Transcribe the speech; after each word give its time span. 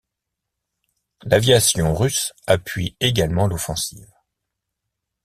L'aviation 1.21 1.93
russe 1.95 2.33
appuie 2.47 2.97
également 3.01 3.45
l'offensive. 3.45 4.11